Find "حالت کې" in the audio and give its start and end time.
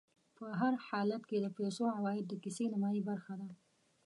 0.87-1.37